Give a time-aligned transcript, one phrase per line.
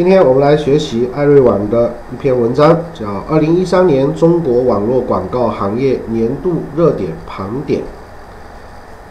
[0.00, 7.82] 今天我们来学习艾瑞网的一篇文章，叫《二零一三年中国网络广告行业年度热点盘点》。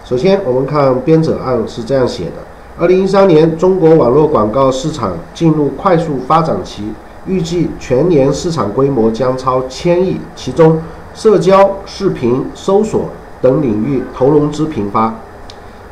[0.03, 2.37] 首先，我们看编者案是这样写的：
[2.79, 6.91] 二零一三年中国网络广告市场进入快速发展期，
[7.27, 10.81] 预计全年市场规模将超千亿，其中
[11.13, 13.05] 社交、视频、搜索
[13.43, 15.13] 等领域投融资频发。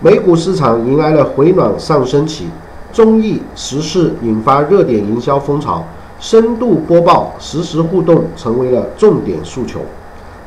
[0.01, 2.47] 美股市场迎来了回暖上升期。
[2.97, 5.85] 综艺时事引发热点营销风潮，
[6.19, 9.81] 深度播报、实时互动成为了重点诉求。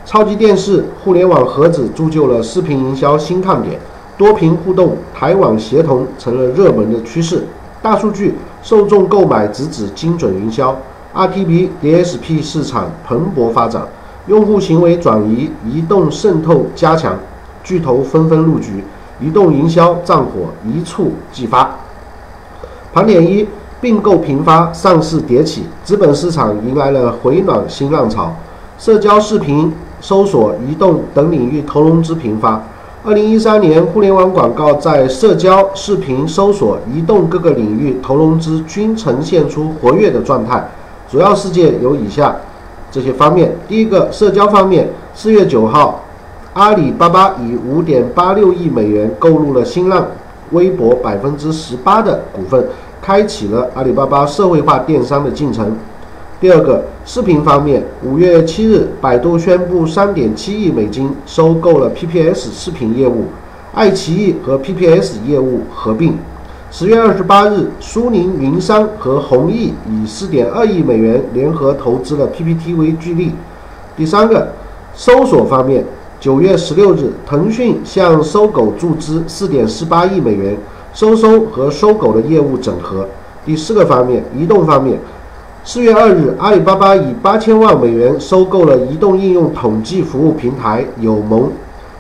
[0.05, 3.79] 超级电视、互联网盒子铸就了视频营销新看点，
[4.19, 7.45] 多屏互动、台网协同成了热门的趋势。
[7.81, 8.35] 大数据、
[8.65, 10.77] 受众购买直指精准营销
[11.15, 13.87] ，RTB、DSP 市场蓬勃发展，
[14.27, 17.17] 用户行为转移、移动渗透加强，
[17.63, 18.83] 巨头纷纷入局，
[19.21, 21.77] 移动营销战火一触即发。
[22.93, 23.47] 盘点一：
[23.81, 28.35] 并购频发，上市迭起，资本市场迎来了回暖新浪潮。
[28.79, 32.61] 社交视频、搜索、移动等领域投融资频发。
[33.05, 40.69] 二零一三年，互联网广告在社交视频、搜索、移动各个领域投融资均呈现出活跃的状态。
[41.09, 42.35] 主要事件有以下
[42.91, 46.03] 这些方面：第一个，社交方面，四月九号，
[46.55, 50.05] 阿里巴巴以五点八六亿美元购入了新浪。
[50.51, 52.65] 微博百分之十八的股份，
[53.01, 55.77] 开启了阿里巴巴社会化电商的进程。
[56.41, 63.25] 第二个，视频方面，五月七日，百度宣布三点七亿美金收购了 PPS 视频业务，
[63.75, 66.17] 爱奇艺和 PPS 业务合并。
[66.71, 73.35] 十月二十八日，苏宁云商和弘毅以四点二亿美元联合投资了 PPTV 巨力。
[73.97, 74.53] 第三个，
[74.95, 75.85] 搜索方面。
[76.21, 80.55] 九月十六日，腾讯向搜狗注资四点四八亿美元，
[80.93, 83.09] 搜搜和搜狗的业务整合。
[83.47, 84.99] 第四个方面，移动方面，
[85.65, 91.51] 四月二日，阿里巴巴以八千万美元收购了移动应用统计服务平台友盟。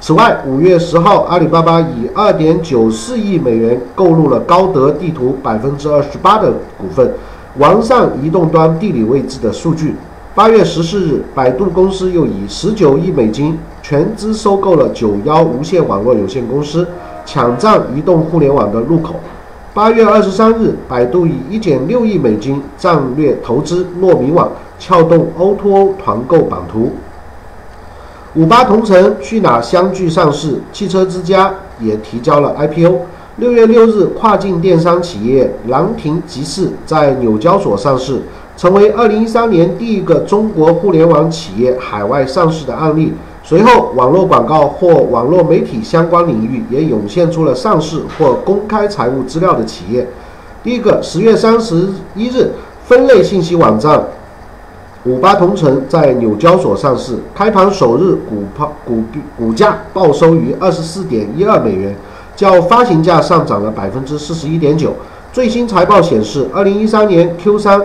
[0.02, 7.10] 此外，五月十号，阿里巴巴以二点九四亿美元购入了高德地图百分之二十八的股份，
[7.56, 9.94] 完善移动端地理位置的数据。
[10.32, 16.86] 八月十四日，百度公司又以十九亿美金全资收购了九幺无线网络有限公司，
[17.26, 19.16] 抢占移动互联网的入口。
[19.74, 24.48] 八月二十三日，百度以一点六亿美金战略投资糯米网，
[24.78, 26.92] 撬动 O2O 团购版图。
[28.36, 33.00] 五八同城、去哪相继上市，汽车之家也提交了 IPO。
[33.38, 38.22] 六月六日，跨境电商企业兰亭集市在纽交所上市。
[38.60, 43.14] 成为二零一三年第一个中国互联网企业海外上市的案例。
[43.42, 50.06] 随后，网络广告或网络媒体相关领域也涌现出了上市或公开财务资料的企业。
[50.62, 52.50] 第一个，十月三十一日，
[52.84, 53.98] 分类信息网站
[55.04, 59.02] 五八同城在纽交所上市，开盘首日股抛股
[59.38, 61.96] 股价报收于二十四点一二美元，
[62.36, 64.92] 较发行价上涨了百分之四十一点九。
[65.32, 67.80] 最新财报显示，二零一三年 Q 三。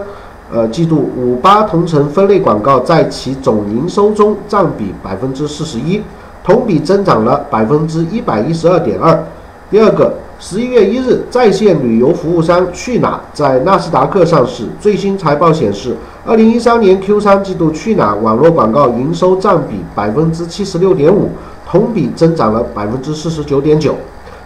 [0.51, 5.99] 呃，季度五八同城分类广告在其总营收中占比百分之四十一，
[6.43, 9.23] 同比增长了百分之一百一十二点二。
[9.71, 14.65] 第二个，十一月一日，在线旅游服务商去哪在纳斯达克上市。
[14.79, 21.31] 最新财报显示，二零一三年 Q 三季度去哪网络广告营收占比百分之七十六点五，
[21.67, 23.95] 同比增长了百分之四十九点九。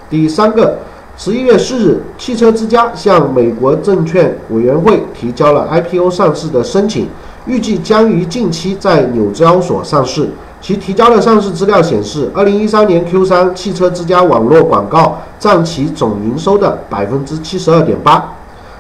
[0.10, 0.78] 第三个。
[1.22, 7.10] 十一月四日，汽车之家向美国证券委员会提交了 IPO 上市的申请，
[7.46, 10.30] 预计将于近期在纽交所上市。
[10.62, 18.36] 其提交的上市资料显示，二零一三年 Q 三，汽车之家网络广告占其总营收的百分之七十二点八。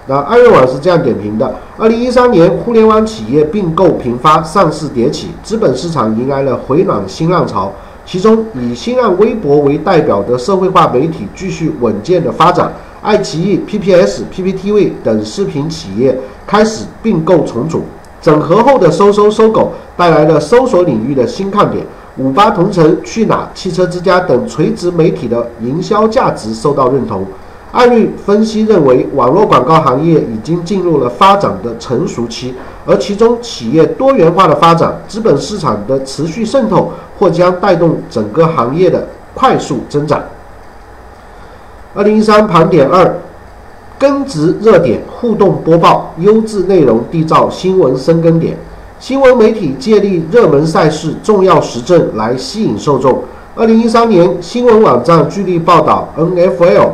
[0.07, 7.73] 那艾瑞网是这样点评的：二零一三年，互联网企业并购频发，上市迭起，资本市场迎来了回暖新浪潮。
[8.11, 12.73] 其中，以新浪微博为代表的社会化媒体继续稳健的发展，
[13.03, 16.17] 爱奇艺、PPS、PPTV 等视频企业
[16.47, 17.83] 开始并购重组，
[18.19, 21.85] 整合后的搜搜、搜狗带来了搜索领域的新看点。
[22.17, 27.23] 五八同城、去哪、汽车之家等垂直媒体的营销价值受到认同。
[27.71, 40.19] 艾瑞分析认为，网络广告行业已经进入了发展的成熟期，而其中企业多元化的发展、资本市场的持续渗透，或将带动整个行业的快速增长。
[41.93, 43.19] 二零一三盘点二，
[43.99, 48.57] 根植热点互动播报，优质内容缔造新闻生根点。
[48.99, 53.23] 新闻媒体借力热门赛事、重要时政来吸引受众。
[53.55, 56.89] 二零一三年，新闻网站聚力报道 NFL。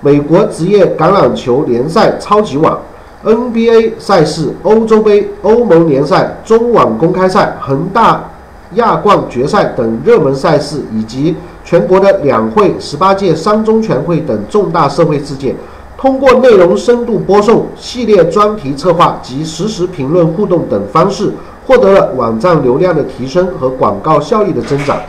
[0.00, 2.76] 美国职业橄榄球联赛超级碗
[3.24, 8.22] ，NBA 赛事、欧洲杯、欧盟联赛、中网公开赛、恒大
[8.74, 11.34] 亚冠决赛等热门赛事，以及
[11.64, 15.56] 全国的两会、十八届三中全会等重大社会事件，
[15.96, 21.32] 通过内容深度播送、系列专题策划及实时评论互动等方式，
[21.66, 25.00] 获得了网站流量的提升和广告效益的增长。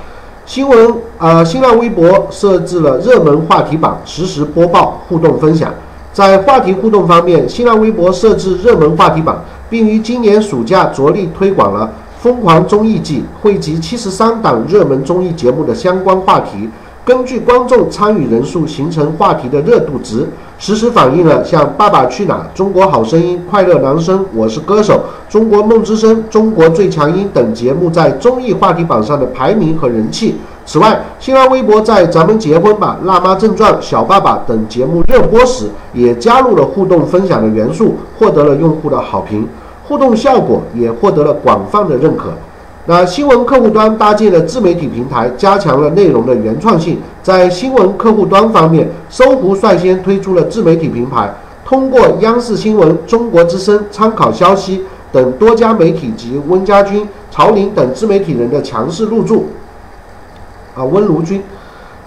[0.47, 5.73] 新闻，呃，新浪微博设置了热门话题榜，实时播报、互动分享。
[6.13, 11.91] 在话题互动方面，新浪微博设置热门话题榜，并于今年暑假着力推广了
[12.23, 16.69] 《疯狂综艺季》，汇集七十三档热门综艺节目的相关话题。
[17.07, 20.27] 根据观众参与人数形成话题的热度值，
[20.59, 24.94] 实时反映了像《爸爸去哪儿》《中国好声音》《快乐男声》《我是歌手》
[25.31, 30.36] 《中国梦之声》《中国最强音》等节目在综艺话题榜上的排名和人气。
[30.65, 39.48] 此外，新浪微博在《咱们结婚吧》《辣妈正传》《小爸爸》等节目热播时，也加入了互动分享的元素，获得了用户的好评，
[39.88, 42.31] 互动效果也获得了广泛的认可。
[42.89, 46.98] 那新闻客户端搭建了自媒体平台，加强了内容的原创性。
[47.22, 51.30] 在新闻客户端方面，搜狐率先推出了自媒体平台，
[51.66, 59.48] 通过央视新闻、中国之声、参考消息等多家媒体及温家军、曹林等自媒体人的强势入驻，
[60.74, 61.44] 啊，温如军，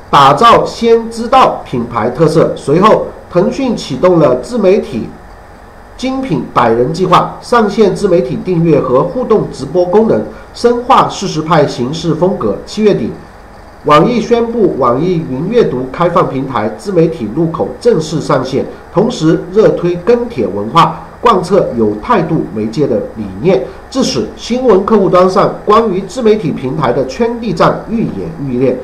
[0.09, 2.55] 打造先知道品牌特色。
[2.57, 5.11] 随后，腾讯启动了自媒体。
[6.01, 10.19] 精品百人计划上线自媒体订阅和互动直播功能，
[10.55, 12.57] 深化事实派形式风格。
[12.65, 13.11] 七月底，
[13.85, 18.65] 网易宣布网易云阅读开放平台自媒体入口正式上线，
[18.95, 28.75] 同时热推跟帖文化，贯彻有态度媒介的理念，致使新闻客户端上关于自媒体平台的圈地战愈演愈烈。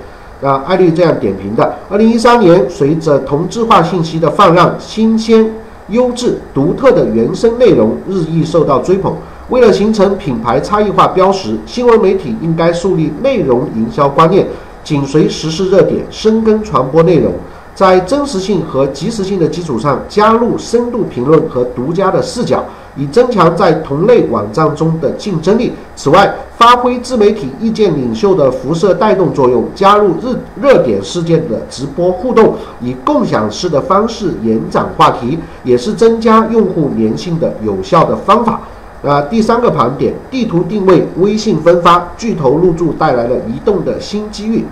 [0.43, 5.51] 啊，艾丽这样点评的：二零一三年，随着同质化信息的泛滥，新鲜。
[5.89, 9.15] 优质独特的原生内容日益受到追捧。
[9.49, 14.45] 为了形成品牌差异化标识，新闻媒体应该树立内容营销观念，
[14.83, 17.33] 紧随时事热点，深耕传播内容，
[17.77, 22.65] 在真实性和及时性的基础上，加入深度评论和独家的视角。
[22.97, 25.71] 以增强在同类网站中的竞争力。
[25.95, 38.61] 此外，发挥自媒体意见领袖的辐射带动作用，加入热热点事件的直播互动，以共享式的方式延展话题，也是增加用户粘性的有效的方法。
[39.05, 44.65] 啊，第三个盘点，地图定位，微信分发，巨头入驻带来了移动的新机遇。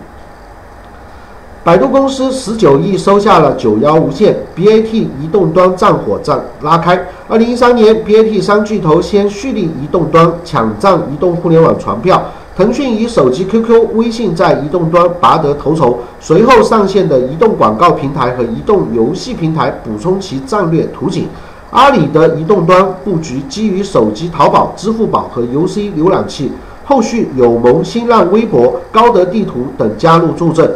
[1.64, 7.02] 百度公司十九亿收下了九幺无线，BAT 移动端战火战拉开。
[7.26, 12.22] 二零一三年，BAT 三巨头先蓄力移动端，抢占移动互联网传票。
[12.54, 21.26] 腾讯以手机 QQ、微信在移动端拔得头筹，随后上线的移动广告平台和移动游戏平台补充其战略图景。
[21.70, 26.52] 阿里的移动端布局基于手机淘宝、支付宝和 UC 浏览器，
[26.84, 30.70] 后续有盟、新浪微博、高德地图等加入助阵。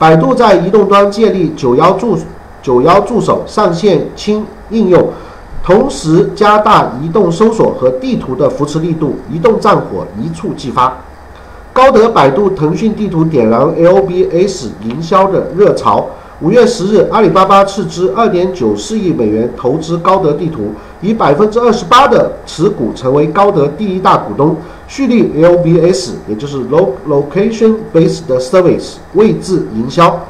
[0.00, 2.16] 百度在移动端建立九幺助
[2.62, 5.10] 九幺助手上线轻应用，
[5.62, 10.96] 同时加大移动搜索和地图的扶持力度，移动战火一触即发。
[11.74, 16.06] 高德、百度、腾讯地图点燃 LBS 营销的热潮。
[16.40, 24.56] 五月十日，阿里巴巴斥资二点九四亿美元投资高德地图，以百分之二十八的持股成为高德第一大股东。
[24.90, 30.26] 蓄力 LBS，也就是 Location Based Service 位置营销，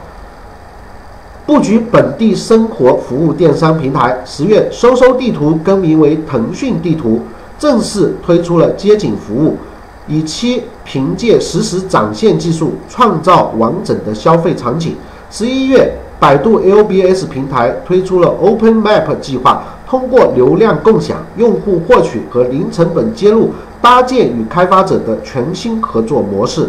[1.47, 4.21] 布局本地生活服务电商平台。
[4.27, 7.23] 十月，搜搜地图更名为腾讯地图，
[7.59, 9.57] 正式推出了街景服务，
[10.07, 14.95] 以期凭借实时展现技术，创造完整的消费场景。
[15.31, 23.49] 十一月，百度 LBS 平台推出了 Open Map 计划，通过流量共享、用户获取和零成本接入。
[23.81, 26.69] 搭建与开发者的全新合作模式。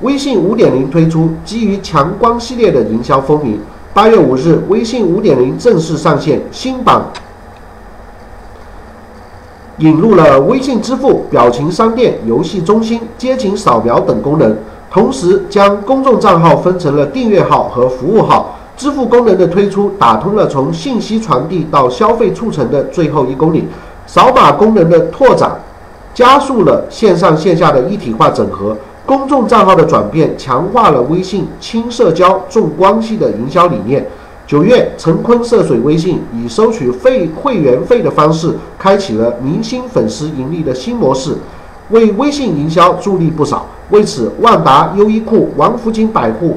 [0.00, 3.58] 微信五点零推出基于强光系列的营销风云。
[3.94, 7.00] 八月五日，微信五点零正式上线，新版
[9.78, 14.54] 引入了微信支付、表情商店、游戏中心、街景扫描等功能，
[14.90, 18.58] 同时将公众账号分成了订阅号和服务号。
[18.76, 23.66] 支付功能的推出，打通了从信息传递到消费促成的最后一公里。
[24.06, 25.58] 扫码功能的拓展。
[26.16, 34.02] 加速了线上线下的一体化整合，公众账号的转变强化了微信轻社交重关系的营销理念。
[34.46, 41.36] 九月，陈坤涉水微信，以收取费会员费的方式，开启了明星粉丝盈利的新模式，
[41.90, 43.66] 为微信营销助力不少。
[43.90, 46.48] 为此，万达、优衣库、王府井百货、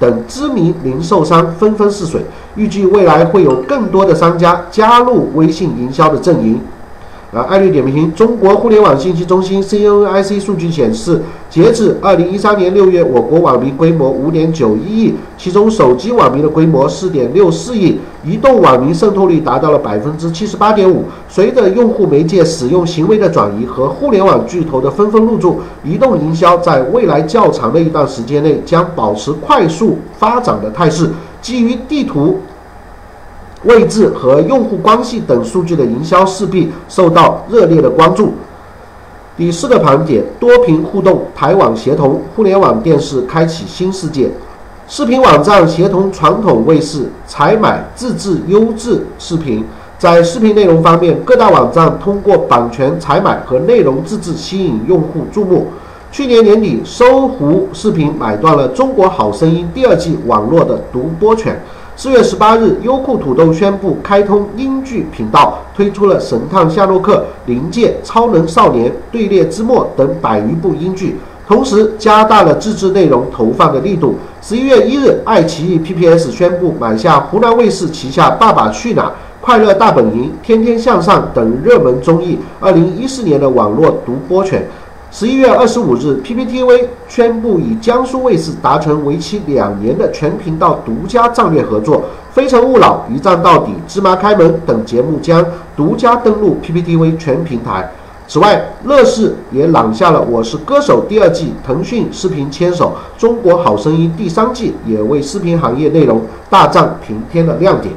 [0.00, 2.22] 等知名零售商纷纷试水，
[2.56, 6.58] 预计未来会有更多的商家加入微信营销的阵营。
[7.32, 21.04] 啊，艾略点评：中国互联网信息中心 （CNNIC） 数据显示，截至二零一三年六月，我国网民规模五点九一亿，其中手机网民的规模四点六四亿，移动网民渗透率达到了百分之七十八点五。
[21.26, 31.08] 随着用户媒介使用行为的转移和互联网巨头的纷纷入驻，移动营销在未来较长的一段时间内将保持快速发展的态势。
[31.40, 32.38] 基于地图。
[33.64, 38.32] 位置和用户关系等数据的营销势必受到热烈的关注。
[39.36, 44.30] 第四个盘点：多屏互动，台网协同互联网电视开启新世界。
[44.88, 49.64] 视频网站协同传统卫视采买自制优质视频。
[49.96, 55.68] 在视频内容方面，各大网站通过版权采买和内容自制吸引用户注目。
[56.10, 61.58] 去年年底，搜狐视频买断了《中国好声音》第二季网络的独播权。
[61.94, 74.16] 四月十八日，优酷土豆宣布开通英剧频道，推出了《神探夏洛克》《灵界》《超能少年》《队列之末》等百余部英剧，同时加大了自制内容投放的力度。
[74.40, 79.08] 十一月一日，爱奇艺 PPS 宣布买下湖南卫视旗下《爸爸去哪儿》
[79.40, 84.66] 《快乐大本营》《天天向上》等热门综艺二零一四年的网络独播权。
[85.14, 91.98] 十一月二十五日，PPTV 宣布与江苏卫视达成为期两年的全频道独家战略合作，
[92.32, 95.44] 《非诚勿扰》《一站到底》《芝麻开门》等节目将
[95.76, 97.92] 独家登陆 PPTV 全平台。
[98.26, 107.92] 此外，乐视也揽下了《我是歌手》第二季，腾讯视频牵手《中国好声音》第三季，也为视频行业内容大战平添了亮点。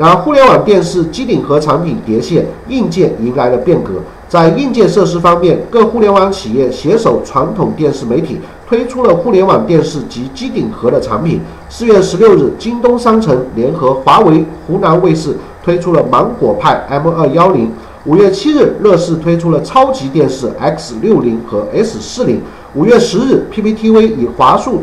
[0.00, 4.00] 然而，互联网电视机顶盒产品迭现，硬件迎来了变革。
[4.26, 11.38] 在硬件设施方面，各互联网企业携手传统电视媒体，推出了互联网电视及机顶盒的产品。
[11.68, 17.70] 四月十六日，京东商城联合华为、湖南卫视推出了芒果派 M 二幺零。
[18.06, 22.40] 五月七日，乐视推出了超级电视 X 六零和 S 四零。
[22.74, 24.80] 五月十日，PPTV 与华数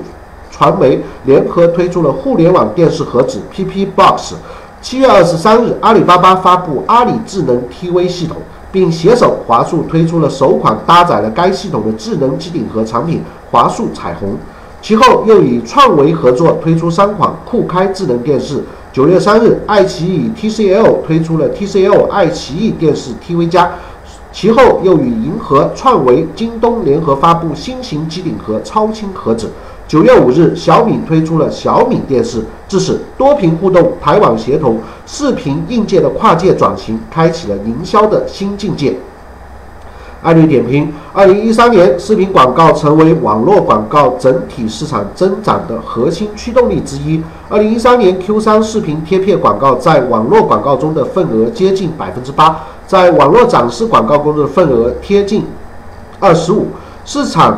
[0.51, 4.35] 传媒联合推出了互联网电视盒子 PP Box。
[4.89, 8.37] 七月二十三日，阿里巴巴发布阿里智能 TV 系统。
[8.71, 14.37] 并携手华数推出了首款搭载了该系统的智能机顶盒产品华数彩虹，
[14.81, 18.63] 其后又与创维合作推出三款酷开智能电视。
[18.93, 23.69] 九月三日，爱奇艺 TCL 推出了 TCL 爱奇艺电视 TV 加，
[24.31, 29.51] 其后又与银河、创维、京东联合发布新型机顶盒超轻盒子。
[29.87, 32.43] 九月五日，小米推出了小米电视。
[32.67, 38.93] 至此，多屏互动、台网协同、视频硬件的跨界转型，开启了营销的新境界。
[40.21, 47.23] 艾律点评：二零一三年，视频广告成为网络广告整体市场增长的核心驱动力之一。
[47.47, 55.45] 二零一三年 Q 三，视频贴片广告在网络广告中的份额接近百分之八，在网络展示广告中的份额贴近
[56.19, 56.65] 二十五，
[57.05, 57.57] 市场。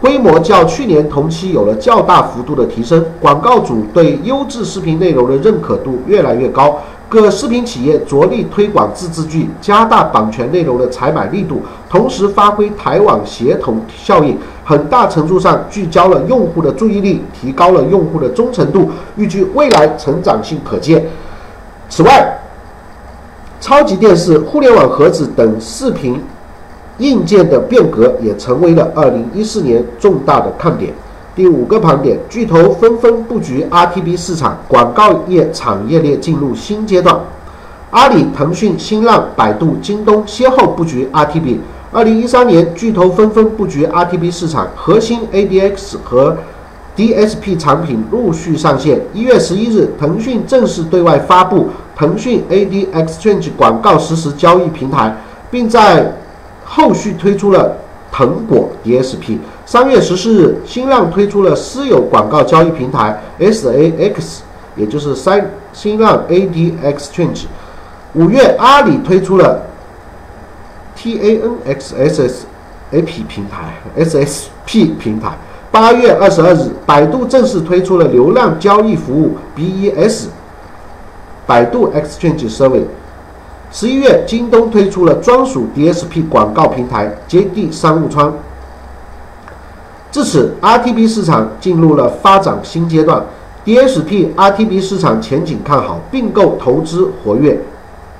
[0.00, 6.78] 规模较去年同期有了较大幅度的提升，广告主对优质视频内容的认可度越来越高。
[7.06, 21.04] 各视频企业着力推广自制剧，加大版权内容的采买力度，同时发挥台网协同效应，很大程度上聚焦了用户的注意力，提高了用户的忠诚度，预计未来成长性可见。
[21.88, 22.38] 此外，
[23.60, 26.22] 超级电视、互联网盒子等视频。
[27.00, 30.92] 硬件的变革也成为了二零一四年重大的看点。
[31.34, 37.18] 第五个盘点，巨头纷纷布局 RTB 市场，广告业产业链进入新阶段。
[37.90, 41.58] 阿里、腾讯、新浪、百度、京东先后布局 RTB。
[41.90, 46.36] 二零一三年，巨头纷纷布局 RTB 市场，核心 ADX 和
[46.96, 49.00] DSP 产品陆续上线。
[49.14, 55.16] 一月十一日，腾讯正式对外发布腾讯 ADXchange 广告实时交易平台，
[55.50, 56.12] 并在
[56.72, 57.76] 后续推出了
[58.12, 59.38] 腾果 DSP。
[59.66, 64.38] 三月十四日，新浪推出了私有广告交易平台 SAX，
[64.76, 67.46] 也就是三新浪 AD Exchange。
[68.14, 69.62] 五月，阿里推出了
[70.96, 72.44] TANXSSAP
[73.26, 75.36] 平台 SSP 平台。
[75.72, 80.26] 八月二十二日，百度正式推出了流量交易服务 BES，
[81.46, 82.86] 百度 Exchange Service。
[83.72, 88.34] 十一月，京东推出了专属 DSP 广告平台 JD 商务窗。
[90.10, 93.24] 至此，RTB 市场进入了发展新阶段
[93.64, 97.60] ，DSP RTB 市场前景看好，并购投资活跃，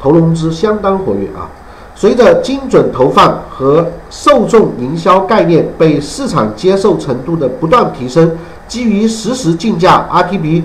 [0.01, 1.51] 投融资相当活跃啊。
[1.97, 8.39] 随着精准投放和受众营销概念被市场接受程度的不断提升。
[8.69, 10.63] 基于实时竞价 （RTB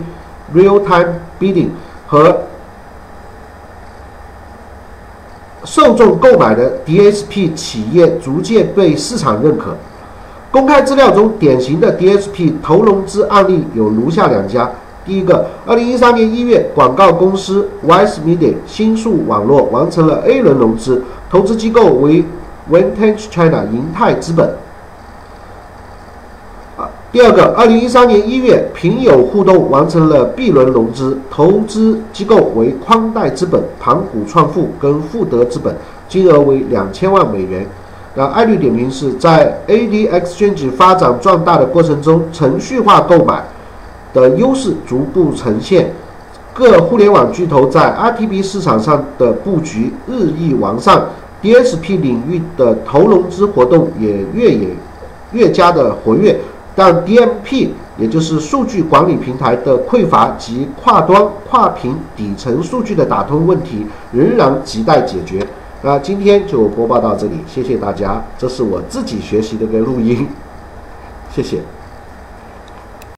[0.54, 1.70] Real Time Bidding）
[2.06, 2.38] 和
[5.66, 9.76] 受众购买的 DSP 企业逐渐被市场认可。
[10.52, 14.72] 公开资料中典型的 DSP 投融资案例有如下两家：
[15.06, 22.24] 第一个，二零一三年一月，广告公司 Wise Media 新数网络完成了 A 轮融资，投资机构为
[22.72, 24.50] Vantage China 银泰资本。
[27.16, 35.74] 第二个，二零一三年一月，平友互动完成了 B 轮融资，投资机构为宽带资本、盘古创富跟富德资本，
[36.10, 37.66] 金额为两千万美元。
[38.16, 43.46] 那艾律点评是在 ADX 圈子发展壮大的过程中，程序化购买
[44.14, 45.94] 的优势逐步呈现，
[46.54, 51.02] 各互联网巨头在 RTB 市场上的布局日益完善
[51.42, 54.72] ，DSP 领域的投融资活动也越演
[55.32, 56.38] 越加的活跃，
[56.76, 65.46] 但 DMP 也就是数据管理平台的匮乏及跨端跨屏底层数据的打通问题仍然亟待解决。
[65.82, 68.22] 那今天就播报到这里，谢谢大家。
[68.38, 70.28] 这是我自己学习的一个录音，
[71.32, 71.60] 谢谢。